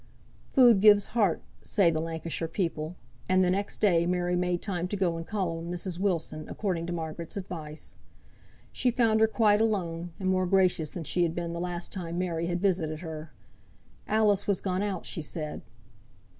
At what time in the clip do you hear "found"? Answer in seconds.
8.89-9.19